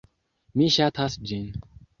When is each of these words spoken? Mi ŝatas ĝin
Mi 0.61 0.71
ŝatas 0.77 1.21
ĝin 1.33 1.47